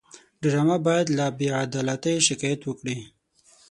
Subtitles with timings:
[0.41, 2.97] ډرامه باید له بېعدالتۍ شکایت وکړي